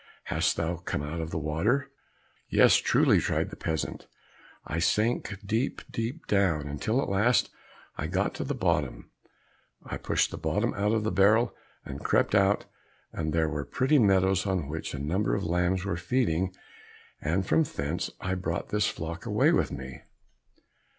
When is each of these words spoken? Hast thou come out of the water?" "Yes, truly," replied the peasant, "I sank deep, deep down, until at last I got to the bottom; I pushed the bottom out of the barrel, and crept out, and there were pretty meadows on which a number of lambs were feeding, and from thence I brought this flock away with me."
Hast 0.23 0.55
thou 0.57 0.77
come 0.77 1.03
out 1.03 1.21
of 1.21 1.29
the 1.29 1.37
water?" 1.37 1.91
"Yes, 2.49 2.77
truly," 2.77 3.17
replied 3.17 3.51
the 3.51 3.55
peasant, 3.55 4.07
"I 4.65 4.79
sank 4.79 5.35
deep, 5.45 5.83
deep 5.91 6.25
down, 6.25 6.67
until 6.67 7.03
at 7.03 7.07
last 7.07 7.51
I 7.99 8.07
got 8.07 8.33
to 8.33 8.43
the 8.43 8.55
bottom; 8.55 9.11
I 9.85 9.97
pushed 9.97 10.31
the 10.31 10.39
bottom 10.39 10.73
out 10.73 10.91
of 10.93 11.03
the 11.03 11.11
barrel, 11.11 11.55
and 11.85 12.03
crept 12.03 12.33
out, 12.33 12.65
and 13.13 13.31
there 13.31 13.47
were 13.47 13.63
pretty 13.63 13.99
meadows 13.99 14.47
on 14.47 14.67
which 14.67 14.95
a 14.95 14.99
number 14.99 15.35
of 15.35 15.43
lambs 15.43 15.85
were 15.85 15.97
feeding, 15.97 16.51
and 17.21 17.45
from 17.45 17.61
thence 17.61 18.09
I 18.19 18.33
brought 18.33 18.69
this 18.69 18.87
flock 18.87 19.27
away 19.27 19.51
with 19.51 19.71
me." 19.71 20.01